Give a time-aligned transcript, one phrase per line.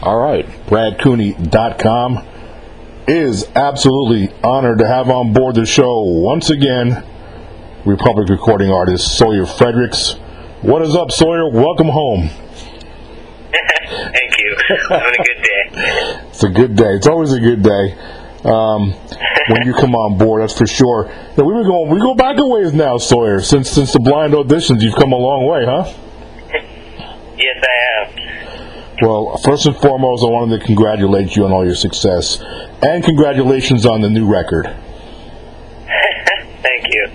[0.00, 2.24] All right, BradCooney.com
[3.08, 7.04] is absolutely honored to have on board the show once again
[7.84, 10.12] Republic recording artist Sawyer Fredericks.
[10.62, 11.50] What is up, Sawyer?
[11.50, 12.28] Welcome home.
[13.88, 14.56] Thank you.
[14.88, 16.20] Having a good day.
[16.28, 16.94] It's a good day.
[16.94, 17.98] It's always a good day
[18.44, 18.92] um,
[19.48, 20.42] when you come on board.
[20.42, 21.06] That's for sure.
[21.08, 21.90] Yeah, we've been going.
[21.90, 23.40] We go back a ways now, Sawyer.
[23.40, 25.92] Since since the blind auditions, you've come a long way, huh?
[27.36, 28.17] Yes, I have.
[29.00, 32.42] Well, first and foremost, I wanted to congratulate you on all your success,
[32.82, 34.66] and congratulations on the new record.
[35.86, 37.10] Thank you.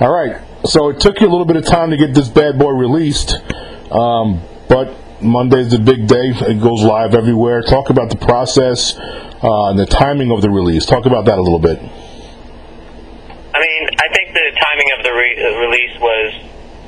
[0.00, 0.40] All right.
[0.64, 3.36] So it took you a little bit of time to get this bad boy released,
[3.92, 6.32] um, but Monday's a big day.
[6.32, 7.60] It goes live everywhere.
[7.60, 10.86] Talk about the process uh, and the timing of the release.
[10.86, 11.78] Talk about that a little bit.
[11.78, 16.45] I mean, I think the timing of the re- release was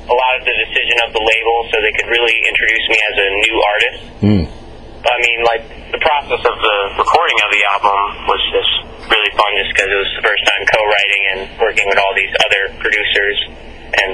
[0.09, 3.15] a lot of the decision of the label, so they could really introduce me as
[3.17, 3.99] a new artist.
[4.25, 4.43] Mm.
[4.99, 5.63] I mean, like
[5.93, 8.73] the process of the recording of the album was just
[9.07, 12.33] really fun, just because it was the first time co-writing and working with all these
[12.43, 13.37] other producers,
[13.95, 14.09] and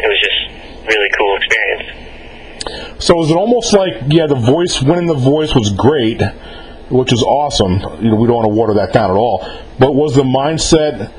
[0.00, 0.40] it was just
[0.88, 3.04] really cool experience.
[3.04, 6.22] So is it almost like yeah, the voice winning the voice was great,
[6.90, 7.80] which is awesome.
[8.00, 9.44] You know, we don't want to water that down at all.
[9.78, 11.12] But was the mindset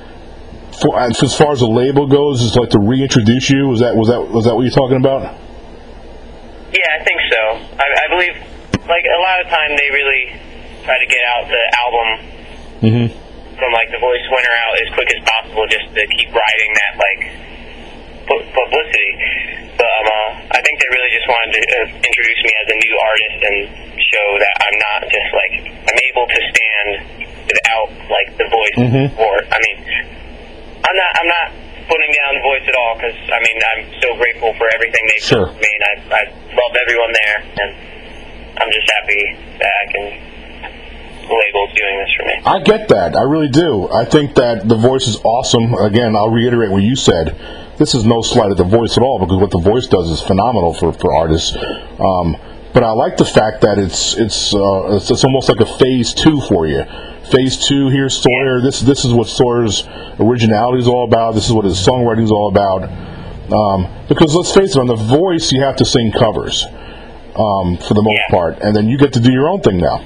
[0.79, 3.67] for as far as the label goes, is like to reintroduce you?
[3.67, 5.35] Was that was that was that what you're talking about?
[6.71, 7.41] Yeah, I think so.
[7.75, 8.35] I, I believe,
[8.87, 10.23] like a lot of time, they really
[10.87, 12.07] try to get out the album
[12.81, 13.13] Mm-hmm.
[13.61, 16.93] from like the voice winner out as quick as possible, just to keep riding that
[16.97, 17.21] like
[18.25, 19.11] pu- publicity.
[19.77, 22.77] But um, uh, I think they really just wanted to uh, introduce me as a
[22.81, 23.57] new artist and
[24.01, 26.89] show that I'm not just like I'm able to stand
[27.53, 29.03] without like the voice Mhm.
[29.13, 29.45] support.
[29.53, 29.77] I mean,
[31.21, 31.47] I'm not
[31.85, 35.27] putting down the voice at all because I mean I'm so grateful for everything they've
[35.29, 35.45] Sure.
[35.45, 36.21] done for me and I I
[36.57, 37.69] love everyone there and
[38.57, 39.21] I'm just happy
[39.61, 40.03] that I can
[41.21, 42.35] the label's doing this for me.
[42.45, 43.15] I get that.
[43.15, 43.87] I really do.
[43.89, 45.73] I think that the voice is awesome.
[45.75, 47.37] Again, I'll reiterate what you said.
[47.77, 50.19] This is no slight at the voice at all because what the voice does is
[50.19, 51.55] phenomenal for, for artists.
[51.55, 52.35] Um,
[52.73, 56.13] but I like the fact that it's it's, uh, it's it's almost like a phase
[56.13, 56.83] two for you.
[57.31, 58.59] Phase two here, Sawyer.
[58.61, 59.87] This this is what Sawyer's
[60.19, 61.33] originality is all about.
[61.33, 62.83] This is what his songwriting is all about.
[63.51, 66.65] Um, because let's face it, on the voice you have to sing covers
[67.35, 68.31] um, for the most Yeah.
[68.31, 70.03] part, and then you get to do your own thing now.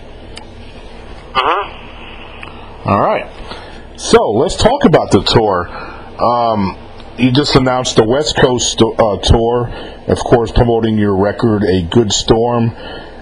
[1.34, 2.92] Uh-huh.
[2.92, 3.26] All right.
[3.98, 5.68] So let's talk about the tour.
[6.22, 6.78] Um,
[7.18, 9.72] you just announced the West Coast uh, tour,
[10.08, 12.70] of course, promoting your record, A Good Storm.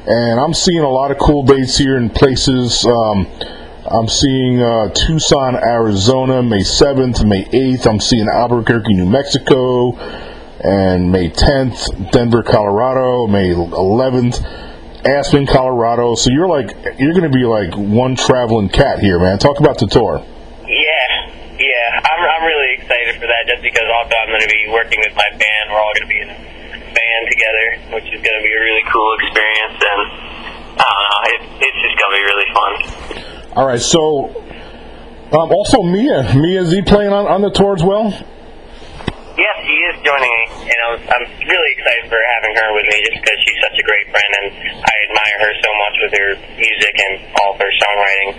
[0.06, 2.86] And I'm seeing a lot of cool dates here in places.
[2.86, 3.28] Um,
[3.94, 7.86] I'm seeing uh, Tucson, Arizona, May 7th, May 8th.
[7.86, 9.94] I'm seeing Albuquerque, New Mexico,
[10.66, 14.42] and May 10th, Denver, Colorado, May 11th,
[15.06, 16.16] Aspen, Colorado.
[16.16, 19.38] So you're like, you're going to be like one traveling cat here, man.
[19.38, 20.26] Talk about the tour.
[20.66, 21.30] Yeah,
[21.62, 22.02] yeah.
[22.02, 25.14] I'm, I'm really excited for that just because also I'm going to be working with
[25.14, 25.70] my band.
[25.70, 28.62] We're all going to be in a band together, which is going to be a
[28.74, 29.78] really cool experience.
[29.86, 30.02] And
[30.82, 33.33] I don't know, it, it's just going to be really fun.
[33.56, 34.34] All right, so
[35.30, 38.10] um, also Mia, Mia is he playing on, on the tour as well.
[38.10, 42.98] Yes, she is joining me, and I'm, I'm really excited for having her with me
[43.06, 44.48] just because she's such a great friend, and
[44.82, 48.30] I admire her so much with her music and all of her songwriting.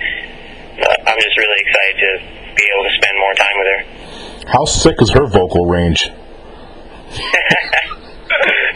[0.82, 2.10] Uh, I'm just really excited to
[2.58, 3.80] be able to spend more time with her.
[4.50, 6.10] How sick is her vocal range?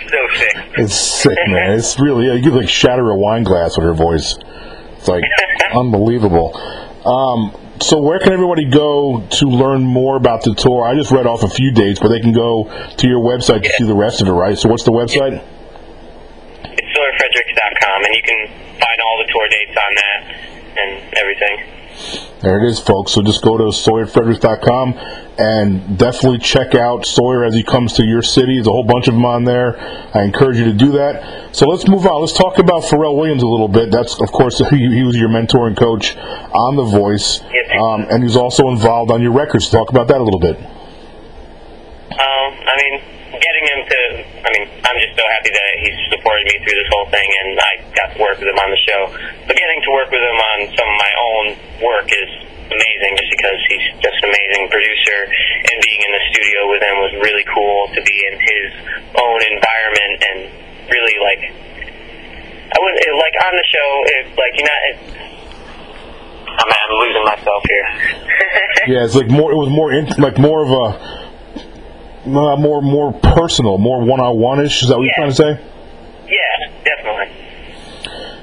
[0.07, 0.55] so sick.
[0.87, 1.79] It's sick, man.
[1.79, 4.39] It's really you could like shatter a wine glass with her voice.
[4.99, 5.23] It's like
[5.73, 6.57] unbelievable.
[7.05, 10.85] Um, so where can everybody go to learn more about the tour?
[10.85, 12.65] I just read off a few dates, but they can go
[12.99, 14.59] to your website to see the rest of it, right?
[14.59, 15.39] So what's the website?
[16.65, 18.49] It's SawyerFredericks.com, and you can
[18.83, 20.21] find all the tour dates on that
[20.79, 21.78] and everything.
[22.41, 23.13] There it is, folks.
[23.13, 24.95] So just go to SawyerFredericks.com
[25.39, 28.55] and definitely check out Sawyer as he comes to your city.
[28.55, 29.77] There's a whole bunch of them on there.
[30.15, 31.57] I encourage you to do that.
[31.57, 32.21] So let's move on.
[32.21, 33.91] Let's talk about Pharrell Williams a little bit.
[33.91, 37.41] That's, of course, he, was your mentor and coach on The Voice,
[37.81, 39.69] um, and he's also involved on your records.
[39.69, 40.57] Talk about that a little bit.
[40.59, 40.69] Um,
[42.15, 43.01] I mean,
[43.33, 46.89] getting him to, I mean, I'm just so happy that he's supported me through this
[46.97, 49.01] whole thing and I got to work with him on the show.
[49.45, 51.45] But getting to work with him on some of my own
[51.85, 52.31] work is
[52.73, 55.19] amazing just because he's just an amazing producer
[55.69, 58.69] and being in the studio with him was really cool to be in his
[59.21, 60.39] own environment and
[60.89, 61.43] really like,
[62.73, 64.97] I was, like on the show, it, like, you know, it,
[66.57, 67.89] man, I'm losing myself here.
[68.89, 69.53] Yeah, it's like more.
[69.53, 71.18] It was more in, like more of a
[72.29, 74.83] more more personal, more one on one ish.
[74.83, 75.65] Is that what you're trying to say?
[76.29, 77.35] yeah, definitely.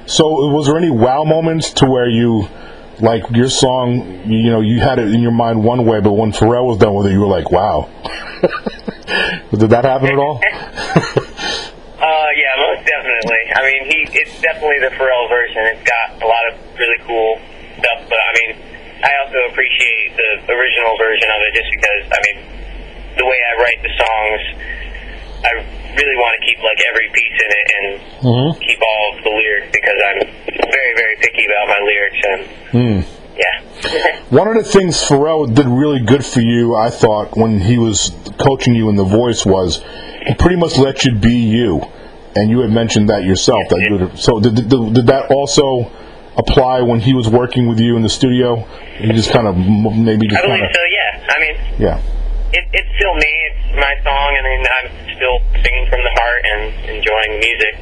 [0.06, 2.48] So, was there any wow moments to where you,
[3.00, 6.12] like your song, you, you know, you had it in your mind one way, but
[6.12, 7.88] when Pharrell was done with it, you were like, wow.
[9.50, 10.40] Did that happen at all?
[11.96, 13.42] Uh, yeah, most definitely.
[13.56, 15.64] I mean, he it's definitely the Pharrell version.
[15.72, 17.40] It's got a lot of really cool
[17.80, 18.50] stuff, but I mean,
[19.00, 22.38] I also appreciate the original version of it just because, I mean,
[23.16, 24.40] the way I write the songs,
[25.44, 25.50] I
[25.96, 27.86] really want to keep like every piece in it and
[28.26, 28.60] Mhm.
[28.60, 30.20] keep all of the lyrics because I'm
[30.70, 32.40] very, very picky about my lyrics and
[32.72, 33.00] Hmm.
[33.38, 34.16] yeah.
[34.30, 38.10] One of the things Pharrell did really good for you, I thought, when he was
[38.38, 39.82] coaching you in the voice was
[40.26, 41.82] he pretty much let you be you.
[42.34, 43.62] And you had mentioned that yourself.
[43.70, 45.90] That you would, so did, did, did that also
[46.36, 48.66] apply when he was working with you in the studio?
[49.00, 51.34] You just kind of maybe I just kinda, so, yeah.
[51.34, 51.98] I mean, yeah.
[52.56, 53.32] It, it's still me.
[53.52, 54.28] It's my song.
[54.32, 56.60] I mean, I'm still singing from the heart and
[56.96, 57.74] enjoying music.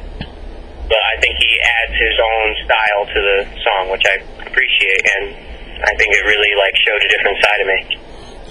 [0.85, 1.51] But I think he
[1.81, 5.33] adds his own style to the song, which I appreciate, and
[5.81, 7.79] I think it really like showed a different side of me.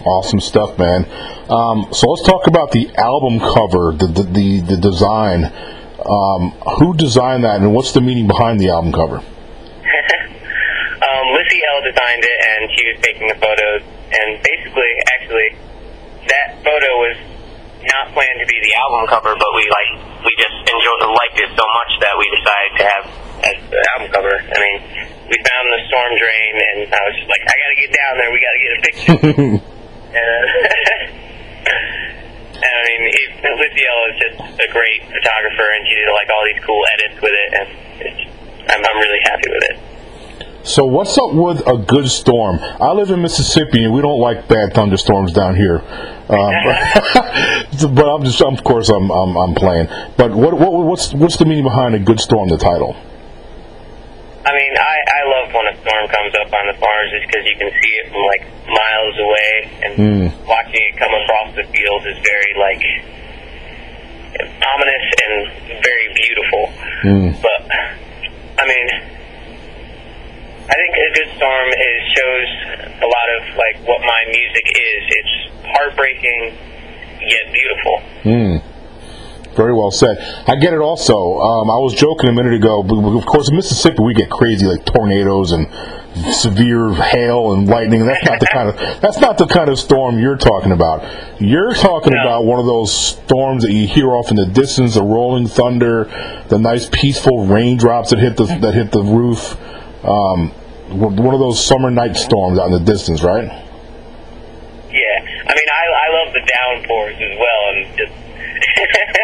[0.04, 1.06] Awesome stuff, man.
[1.48, 5.52] Um, so let's talk about the album cover, the the, the, the design.
[6.04, 6.50] Um,
[6.80, 9.16] who designed that, and what's the meaning behind the album cover?
[9.24, 9.24] um,
[11.32, 13.80] Lissy L designed it, and she was taking the photos.
[14.12, 15.56] And basically, actually,
[16.28, 17.16] that photo was
[17.84, 19.90] not planned to be the album cover, but we like
[20.24, 23.04] we just enjoyed liked it so much that we decided to have
[23.44, 24.34] as the album cover.
[24.40, 24.78] I mean,
[25.28, 28.12] we found the storm drain, and I was just like, I got to get down
[28.16, 28.28] there.
[28.32, 29.18] We got to get a picture.
[30.16, 31.04] and, uh,
[32.64, 36.44] and I mean, it, Lissy is just a great photographer, and she did like all
[36.48, 37.68] these cool edits with it, and
[38.00, 38.22] it's,
[38.72, 39.76] I'm, I'm really happy with it.
[40.64, 42.58] So what's up with a good storm?
[42.58, 45.84] I live in Mississippi and we don't like bad thunderstorms down here.
[45.84, 46.52] Um,
[47.94, 49.88] but I'm just, of course, I'm, I'm, I'm playing.
[50.16, 52.48] But what, what, what's, what's the meaning behind a good storm?
[52.48, 52.96] The title.
[52.96, 57.44] I mean, I, I love when a storm comes up on the farms just because
[57.44, 59.52] you can see it from like miles away,
[59.84, 60.46] and Mm.
[60.48, 62.82] watching it come across the fields is very like
[64.64, 65.32] ominous and
[65.80, 66.64] very beautiful.
[67.04, 67.40] Mm.
[67.40, 67.60] But
[68.60, 69.13] I mean,
[70.64, 72.48] I think a good storm is shows
[73.02, 75.02] a lot of like what my music is.
[75.08, 75.34] It's
[75.76, 76.56] heartbreaking
[77.20, 78.02] yet beautiful.
[78.24, 78.62] Mm.
[79.56, 80.16] Very well said.
[80.48, 80.80] I get it.
[80.80, 82.82] Also, um, I was joking a minute ago.
[82.82, 85.68] But of course, in Mississippi, we get crazy like tornadoes and
[86.32, 88.04] severe hail and lightning.
[88.06, 91.04] That's not the kind of that's not the kind of storm you're talking about.
[91.40, 92.20] You're talking No.
[92.22, 96.04] about one of those storms that you hear off in the distance, the rolling thunder,
[96.48, 99.56] the nice peaceful raindrops that hit the that hit the roof.
[100.04, 100.50] Um,
[100.90, 103.44] one of those summer night storms out in the distance, right?
[103.44, 108.12] Yeah, I mean, I I love the downpours as well, and just.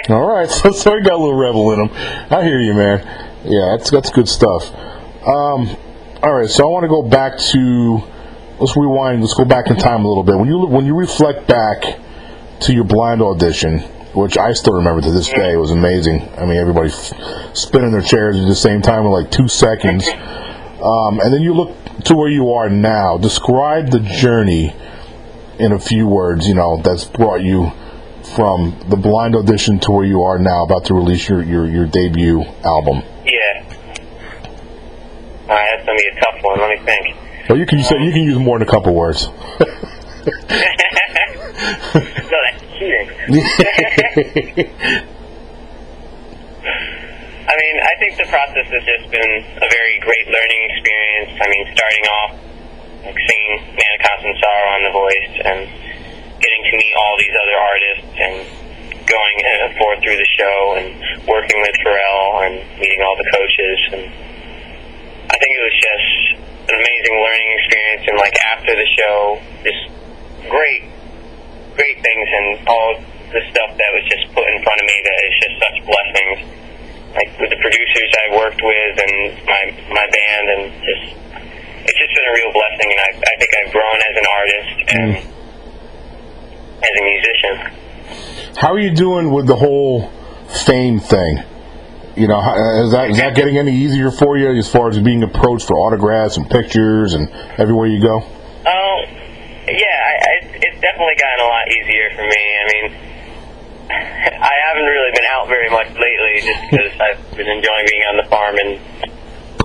[0.10, 1.90] All right, so, so got a little rebel in him.
[2.30, 2.98] I hear you, man.
[3.44, 4.72] Yeah, that's that's good stuff.
[5.26, 5.76] Um,
[6.22, 8.02] all right, so I want to go back to
[8.58, 9.20] let's rewind.
[9.20, 10.36] Let's go back in time a little bit.
[10.36, 11.98] When you when you reflect back
[12.60, 13.78] to your blind audition,
[14.14, 16.28] which I still remember to this day, it was amazing.
[16.36, 20.08] I mean, everybody f- spinning their chairs at the same time in like two seconds.
[20.82, 23.18] Um, and then you look to where you are now.
[23.18, 24.74] Describe the journey
[25.58, 26.46] in a few words.
[26.46, 27.72] You know, that's brought you
[28.34, 31.86] from the blind audition to where you are now, about to release your your, your
[31.86, 33.02] debut album.
[33.24, 33.62] Yeah.
[35.42, 36.60] All right, that's gonna be a tough one.
[36.60, 37.16] Let me think.
[37.48, 39.26] Well, you can say you can use more than a couple words.
[39.26, 39.66] no,
[42.04, 43.10] that's cheating.
[48.00, 51.36] Think the process has just been a very great learning experience.
[51.36, 52.32] I mean, starting off
[53.04, 55.60] like seeing Man of Constant Sorrow on The Voice and
[56.40, 58.34] getting to meet all these other artists and
[59.04, 60.86] going uh, forth through the show and
[61.28, 64.02] working with Pharrell and meeting all the coaches and
[65.28, 66.08] I think it was just
[66.72, 69.82] an amazing learning experience and like after the show just
[70.48, 70.88] great
[71.76, 72.96] great things and all
[73.28, 76.69] the stuff that was just put in front of me that is just such blessings
[77.14, 79.14] like with the producers I've worked with and
[79.46, 81.04] my my band and just
[81.84, 84.70] it's just been a real blessing and I I think I've grown as an artist
[84.94, 85.10] and
[86.82, 88.56] as a musician.
[88.56, 90.10] How are you doing with the whole
[90.66, 91.42] fame thing?
[92.16, 94.98] You know, how- is that is that getting any easier for you as far as
[94.98, 98.16] being approached for autographs and pictures and everywhere you go?
[98.18, 98.98] Um,
[99.66, 102.42] yeah, I, I, it's definitely gotten a lot easier for me.
[102.60, 103.09] I mean,
[103.90, 108.16] I haven't really been out very much lately just because I've been enjoying being on
[108.22, 108.70] the farm and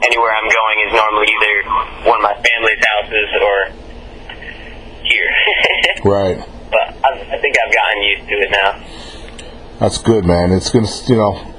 [0.04, 1.56] anywhere I'm going is normally either
[2.10, 3.58] one of my family's houses or
[5.04, 5.32] here.
[6.06, 6.38] Right.
[6.70, 8.86] but I, I think I've gotten used to it now.
[9.80, 10.52] That's good, man.
[10.52, 11.54] It's gonna, you know,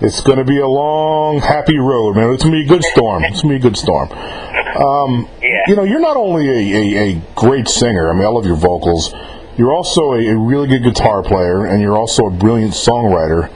[0.00, 2.32] It's going to be a long, happy road, man.
[2.32, 3.24] It's going to be a good storm.
[3.24, 4.10] It's going to be a good storm.
[4.12, 5.48] Um, Yeah.
[5.68, 8.08] You know, you're not only a, a, a great singer.
[8.10, 9.12] I mean, I love your vocals.
[9.56, 13.48] You're also a, a really good guitar player, and you're also a brilliant songwriter.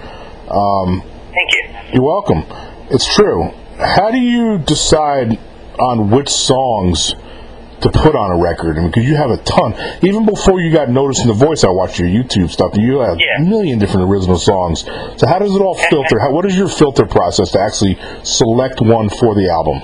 [0.50, 1.02] Um,
[1.32, 1.94] Thank you.
[1.94, 2.44] you're welcome.
[2.90, 3.50] It's true.
[3.78, 5.38] How do you decide
[5.78, 7.14] on which songs
[7.82, 8.76] to put on a record?
[8.76, 9.74] I mean, because you have a ton.
[10.02, 13.18] Even before you got noticed in the voice, I watched your YouTube stuff, you have
[13.18, 13.42] Yeah.
[13.42, 14.84] a million different original songs.
[15.16, 16.18] So how does it all filter?
[16.18, 19.80] How, what is your filter process to actually select one for the album?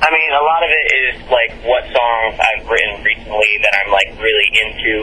[0.00, 3.90] I mean, a lot of it is like what songs I've written recently that I'm
[3.92, 4.94] like really into.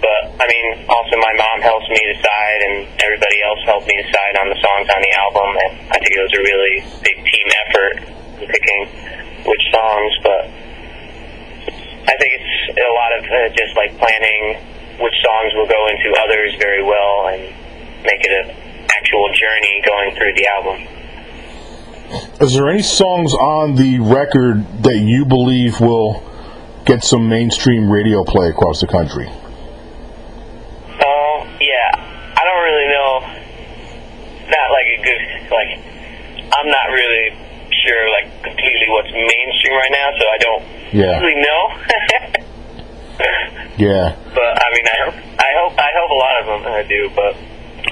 [0.00, 4.34] But I mean, also my mom helps me decide, and everybody else helped me decide
[4.40, 5.48] on the songs on the album.
[5.60, 6.74] And I think it was a really
[7.04, 7.94] big team effort
[8.40, 8.80] in picking
[9.44, 10.12] which songs.
[10.24, 10.42] But
[12.08, 14.56] I think it's a lot of uh, just like planning
[15.00, 17.40] which songs will go into others very well and
[18.04, 18.56] make it an
[18.96, 20.99] actual journey going through the album.
[22.40, 26.22] Is there any songs on the record that you believe will
[26.84, 29.28] get some mainstream radio play across the country?
[29.30, 31.90] Oh, yeah.
[32.34, 33.20] I don't really know.
[34.50, 35.22] Not like a good,
[35.54, 35.78] like,
[36.50, 37.30] I'm not really
[37.86, 41.20] sure, like, completely what's mainstream right now, so I don't Yeah.
[41.20, 41.70] really know.
[43.78, 44.16] Yeah.
[44.34, 47.08] but, I mean, I hope, I hope, I hope a lot of them uh, do,
[47.14, 47.36] but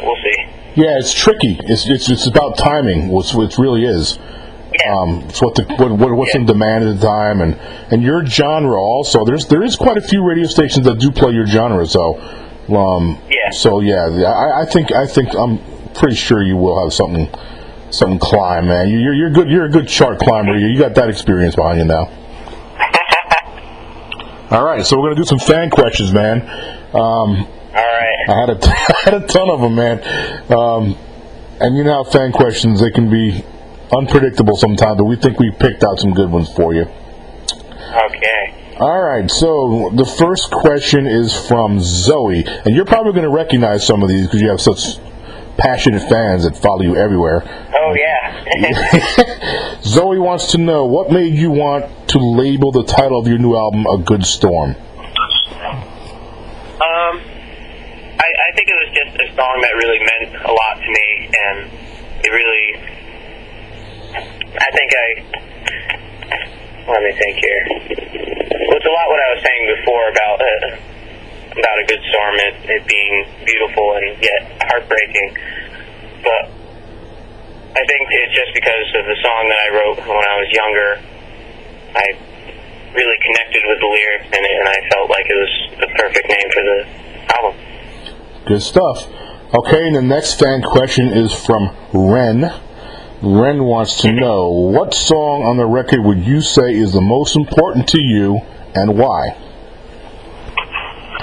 [0.02, 0.46] we'll see.
[0.78, 1.58] Yeah, it's tricky.
[1.64, 3.08] It's it's, it's about timing.
[3.08, 4.16] What it really is.
[4.16, 4.94] Yeah.
[4.94, 7.54] Um, it's what the what, what what's in demand at the time, and
[7.90, 9.24] and your genre also.
[9.24, 11.84] There's there is quite a few radio stations that do play your genre.
[11.86, 12.20] So,
[12.70, 13.50] um, Yeah.
[13.50, 15.58] So yeah, I, I think I think I'm
[15.94, 17.28] pretty sure you will have something
[17.90, 18.88] something climb, man.
[18.88, 19.48] You- You're you're good.
[19.48, 20.56] You're a good chart climber.
[20.56, 22.06] You you got that experience behind you now.
[24.50, 26.40] All right, so we're gonna do some fan questions, man.
[26.94, 28.28] Um, All right.
[28.28, 29.98] I had a, I had a ton of them, man.
[30.52, 30.96] Um,
[31.60, 33.44] and you know how fan questions they can be
[33.96, 36.82] unpredictable sometimes, but we think we picked out some good ones for you.
[36.82, 38.54] Okay.
[38.78, 43.84] All right, so the first question is from Zoe, and you're probably going to recognize
[43.84, 44.98] some of these because you have such
[45.56, 47.42] passionate fans that follow you everywhere.
[47.76, 49.80] Oh, yeah.
[49.82, 53.56] Zoe wants to know what made you want to label the title of your new
[53.56, 54.78] album "A Good Storm." Um,
[56.78, 61.08] I, I think it was just a song that really meant a lot to me,
[61.32, 61.56] and
[62.20, 62.66] it really.
[64.52, 65.06] I think I.
[66.88, 67.62] Let me think here.
[67.88, 70.68] It's a lot what I was saying before about uh,
[71.52, 73.14] about a good storm, it, it being
[73.44, 75.36] beautiful and yet heartbreaking.
[76.24, 76.44] But
[77.76, 80.90] I think it's just because of the song that I wrote when I was younger.
[81.92, 82.06] I
[82.96, 86.26] really connected with the lyrics in it, and I felt like it was the perfect
[86.28, 86.78] name for the
[87.36, 87.54] album.
[88.46, 89.17] Good stuff.
[89.48, 92.52] Okay, and the next fan question is from Ren.
[93.24, 97.34] Ren wants to know what song on the record would you say is the most
[97.34, 98.44] important to you
[98.76, 99.32] and why?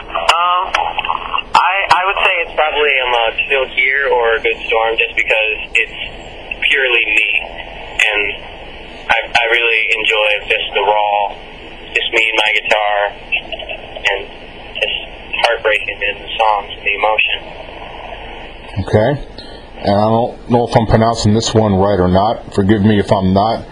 [0.10, 0.66] Um,
[1.54, 5.14] I I would say it's probably um, uh, Still Here or A Good Storm, just
[5.14, 6.00] because it's
[6.66, 7.30] purely me,
[8.10, 8.22] and
[9.06, 11.30] I I really enjoy just the raw,
[11.94, 12.98] just me and my guitar,
[14.02, 14.20] and
[14.82, 14.98] just
[15.46, 17.75] heartbreaking in the songs, and the emotion.
[18.80, 19.28] Okay.
[19.78, 22.54] And I don't know if I'm pronouncing this one right or not.
[22.54, 23.66] Forgive me if I'm not.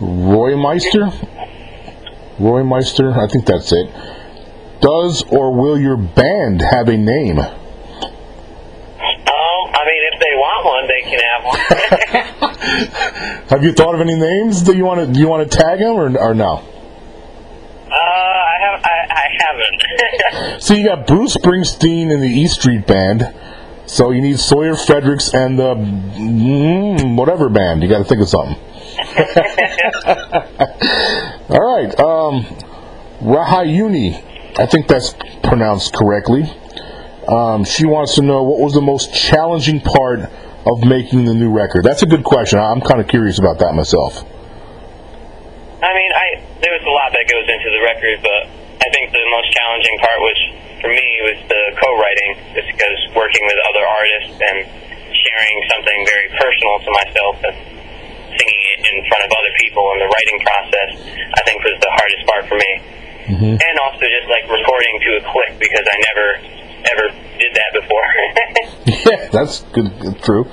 [0.00, 1.10] Roy Meister?
[2.38, 3.12] Roy Meister?
[3.12, 3.88] I think that's it.
[4.80, 7.38] Does or will your band have a name?
[7.38, 7.54] Um,
[9.72, 11.60] I mean, if they want one, they can have one.
[13.48, 15.78] Have you thought of any names that you want to do you want to tag
[15.78, 16.54] them or, or no?
[16.54, 19.82] uh, I have I, I haven't.
[20.62, 23.22] So you got Bruce Springsteen and the E Street Band.
[23.86, 27.82] So you need Sawyer Fredericks and the mm, whatever band.
[27.82, 28.56] You got to think of something.
[31.50, 32.44] All right, um,
[33.20, 34.58] Rahayuni.
[34.58, 36.44] I think that's pronounced correctly.
[37.28, 40.30] Um, she wants to know what was the most challenging part
[40.66, 41.84] of making the new record.
[41.84, 42.58] That's a good question.
[42.58, 44.24] I'm kind of curious about that myself.
[45.84, 46.26] I mean, I
[46.60, 48.48] there was a lot that goes into the record, but
[48.80, 50.38] I think the most challenging part was
[50.84, 54.56] for me was the co-writing, just because working with other artists and
[55.16, 57.56] sharing something very personal to myself and
[58.36, 61.88] singing it in front of other people in the writing process, I think was the
[61.88, 62.72] hardest part for me.
[63.24, 63.56] Mm-hmm.
[63.56, 66.28] And also just like recording to a click because I never
[66.84, 67.06] ever
[67.40, 68.06] did that before.
[69.04, 70.22] Yeah, that's good, good.
[70.22, 70.44] True.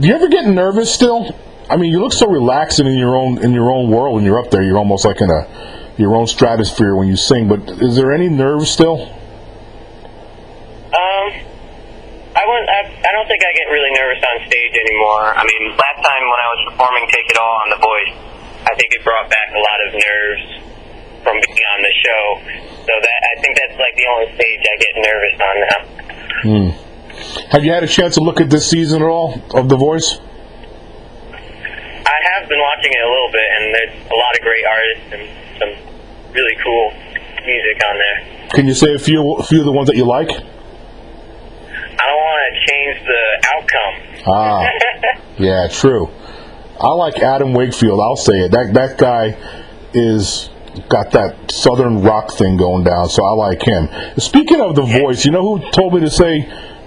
[0.00, 1.34] Do you ever get nervous still?
[1.68, 4.24] I mean, you look so relaxed and in your own in your own world when
[4.24, 4.62] you're up there.
[4.62, 7.48] You're almost like in a your own stratosphere when you sing.
[7.48, 9.08] But is there any nerves still?
[10.92, 11.32] Um,
[12.42, 12.70] I wouldn't.
[12.74, 15.34] I, I don't think think I get really nervous on stage anymore.
[15.34, 18.14] I mean, last time when I was performing "Take It All" on The Voice,
[18.68, 20.44] I think it brought back a lot of nerves
[21.26, 22.22] from being on the show.
[22.86, 25.80] So that I think that's like the only stage I get nervous on now.
[26.44, 26.68] Hmm.
[27.50, 30.18] Have you had a chance to look at this season at all of The Voice?
[32.02, 35.06] I have been watching it a little bit, and there's a lot of great artists
[35.12, 35.22] and
[35.58, 35.72] some
[36.32, 36.92] really cool
[37.42, 38.18] music on there.
[38.50, 40.30] Can you say a few a few of the ones that you like?
[42.02, 43.22] I don't want to change the
[43.54, 44.24] outcome.
[44.26, 44.68] Ah,
[45.38, 46.10] yeah, true.
[46.80, 48.00] I like Adam Wakefield.
[48.00, 48.50] I'll say it.
[48.52, 49.36] That that guy
[49.94, 50.50] is
[50.88, 53.88] got that southern rock thing going down, so I like him.
[54.18, 56.42] Speaking of the voice, you know who told me to say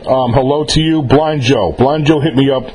[0.05, 1.01] um, hello to you?
[1.01, 1.71] Blind Joe.
[1.71, 2.65] Blind Joe hit me up.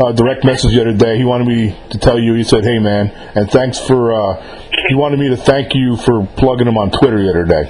[0.00, 1.18] Uh, direct message the other day.
[1.18, 2.34] He wanted me to tell you.
[2.34, 6.24] He said, "Hey man, and thanks for." Uh, he wanted me to thank you for
[6.36, 7.64] plugging him on Twitter the other day.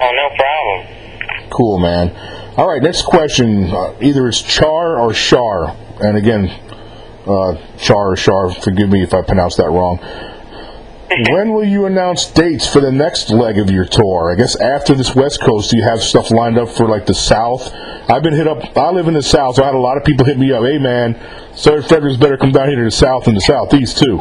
[0.00, 1.50] Oh, no problem.
[1.50, 2.08] Cool, man.
[2.56, 3.64] All right, next question.
[3.64, 5.76] Uh, either it's Char or Shar.
[6.00, 6.48] And again,
[7.26, 9.98] uh, Char or Shar, forgive me if I pronounced that wrong.
[11.30, 14.32] when will you announce dates for the next leg of your tour?
[14.32, 17.14] I guess after this West Coast, do you have stuff lined up for like the
[17.14, 17.72] South?
[18.08, 18.76] I've been hit up.
[18.76, 20.62] I live in the South, so I had a lot of people hit me up.
[20.62, 21.18] Hey, man,
[21.56, 24.20] Sawyer Fredericks better come down here to the South and the Southeast too.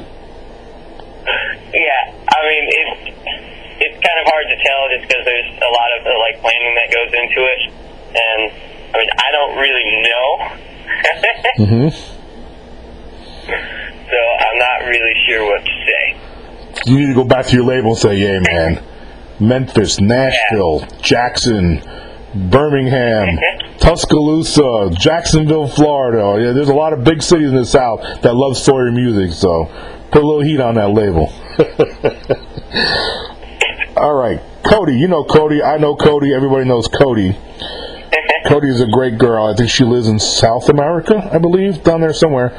[1.73, 3.13] Yeah, I mean it's
[3.77, 6.89] it's kind of hard to tell just because there's a lot of like planning that
[6.93, 7.61] goes into it,
[8.15, 8.51] and
[8.93, 10.37] I mean I don't really know.
[11.65, 11.89] hmm
[14.13, 16.15] So I'm not really sure what to say.
[16.85, 18.83] You need to go back to your label and say, "Yeah, man,
[19.39, 21.81] Memphis, Nashville, Jackson,
[22.35, 23.37] Birmingham,
[23.79, 26.41] Tuscaloosa, Jacksonville, Florida.
[26.43, 29.65] Yeah, there's a lot of big cities in the South that love Sawyer music, so
[30.11, 31.31] put a little heat on that label.
[33.97, 34.95] All right, Cody.
[34.95, 35.61] You know Cody.
[35.61, 36.33] I know Cody.
[36.33, 37.37] Everybody knows Cody.
[38.45, 39.45] Cody is a great girl.
[39.47, 42.51] I think she lives in South America, I believe, down there somewhere.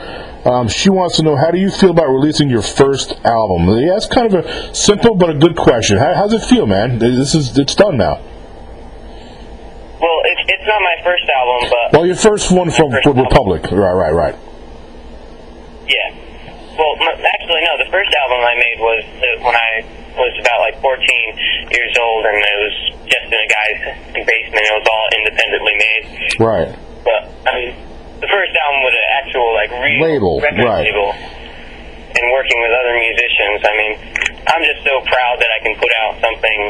[0.47, 3.69] Um, she wants to know how do you feel about releasing your first album?
[3.79, 5.99] Yeah, it's kind of a simple but a good question.
[5.99, 6.99] How, how's it feel, man?
[6.99, 8.21] This is it's done now.
[10.01, 13.63] Well, it's it's not my first album, but Well, your first one from First Republic,
[13.73, 14.37] right, right, right.
[15.89, 16.13] yeah.
[16.77, 17.79] Well, actually, no.
[17.85, 22.23] The first album I made was uh, when I was about like 14 years old,
[22.27, 22.77] and it was
[23.11, 23.81] just in a guy's
[24.15, 24.63] basement.
[24.63, 26.05] It was all independently made.
[26.39, 26.71] Right.
[27.03, 27.71] But I mean,
[28.23, 30.87] the first album was an actual like real Label, record right.
[30.87, 33.59] label, and working with other musicians.
[33.67, 33.93] I mean,
[34.49, 36.61] I'm just so proud that I can put out something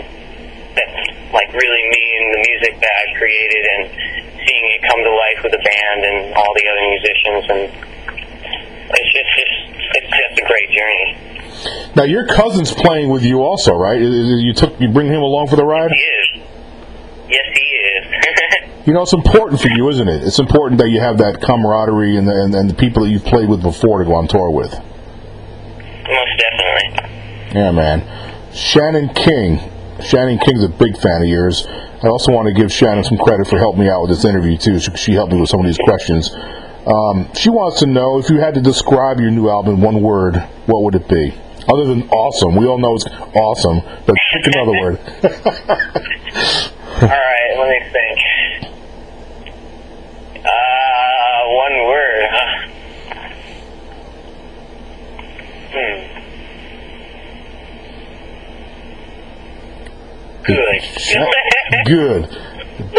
[0.74, 0.98] that's
[1.30, 3.82] like really me and the music that I've created, and
[4.40, 7.60] seeing it come to life with the band and all the other musicians, and
[8.88, 9.54] it's just, just
[10.00, 11.33] it's just a great journey.
[11.96, 14.00] Now your cousin's playing with you also, right?
[14.00, 15.90] You took you bring him along for the ride.
[15.90, 16.42] He is.
[17.28, 18.04] Yes, he is.
[18.86, 20.24] You know, it's important for you, isn't it?
[20.24, 23.24] It's important that you have that camaraderie and the, and, and the people that you've
[23.24, 24.72] played with before to go on tour with.
[24.72, 27.54] Most definitely.
[27.54, 28.52] Yeah, man.
[28.52, 29.58] Shannon King.
[30.02, 31.66] Shannon King's a big fan of yours.
[31.66, 34.58] I also want to give Shannon some credit for helping me out with this interview
[34.58, 34.78] too.
[34.78, 36.30] She, she helped me with some of these questions.
[36.86, 40.02] Um, she wants to know if you had to describe your new album in one
[40.02, 40.36] word,
[40.66, 41.32] what would it be?
[41.66, 44.98] Other than awesome, we all know it's awesome, but pick another word.
[46.94, 48.18] All right, let me think.
[50.44, 52.68] Uh, one word, huh?
[55.72, 56.14] Hmm.
[60.44, 60.82] Good.
[61.86, 62.28] good.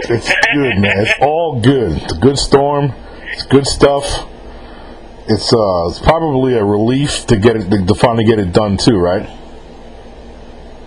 [0.09, 0.99] It's good, man.
[1.01, 2.01] It's all good.
[2.01, 2.93] It's a good storm.
[3.31, 4.27] It's good stuff.
[5.27, 8.97] It's uh, it's probably a relief to get it to finally get it done too,
[8.97, 9.27] right?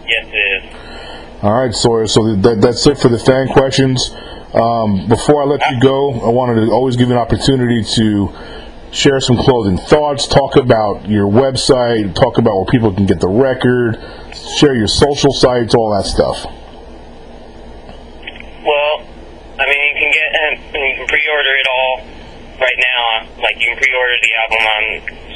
[0.08, 1.42] yes, it is.
[1.42, 2.06] All right, Sawyer.
[2.06, 4.10] So that, that's it for the fan questions.
[4.54, 8.32] Um, before I let you go, I wanted to always give you an opportunity to
[8.90, 13.28] share some closing thoughts, talk about your website, talk about where people can get the
[13.28, 14.00] record,
[14.56, 16.44] share your social sites, all that stuff.
[18.64, 19.04] Well,
[19.60, 22.07] I mean, you can get um, you can pre-order it all
[22.60, 23.02] right now.
[23.38, 24.82] Like you can pre-order the album on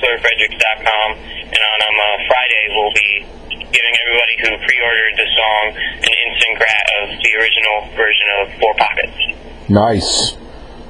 [0.02, 1.08] SawyerFredericks.com,
[1.50, 3.10] and on um, uh, Friday we'll be
[3.72, 5.64] giving everybody who pre-ordered the song
[6.02, 9.16] an instant grat of the original version of Four Pockets.
[9.70, 10.36] Nice.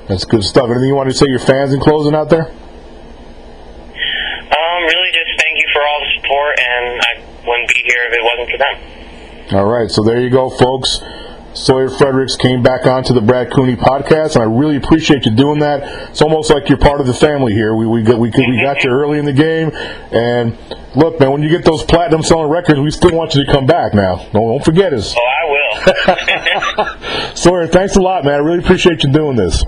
[0.08, 0.66] That's good stuff.
[0.68, 2.50] Anything you want to say to your fans in closing out there?
[4.52, 7.12] Um, really, just thank you for all the support, and I
[7.46, 8.76] wouldn't be here if it wasn't for them.
[9.54, 11.00] All right, so there you go, folks.
[11.54, 15.60] Sawyer Fredericks came back onto the Brad Cooney podcast, and I really appreciate you doing
[15.60, 16.10] that.
[16.10, 17.74] It's almost like you're part of the family here.
[17.74, 19.70] We we got, we, we got you early in the game,
[20.12, 20.56] and
[20.96, 23.66] look, man, when you get those platinum selling records, we still want you to come
[23.66, 23.92] back.
[23.94, 25.14] Now, don't, don't forget us.
[25.14, 27.34] Oh, I will.
[27.36, 28.34] Sawyer, thanks a lot, man.
[28.34, 29.64] I really appreciate you doing this.